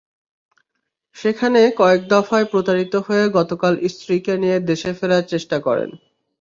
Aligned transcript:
সেখানে 1.15 1.61
কয়েক 1.79 2.01
দফায় 2.07 2.47
প্রতারিত 2.51 2.93
হয়ে 3.07 3.25
গতকাল 3.37 3.73
স্ত্রীকে 3.91 4.33
নিয়ে 4.37 4.57
দেশে 4.69 4.91
ফেরার 4.99 5.23
চেষ্টা 5.31 5.57
করেন। 5.67 5.89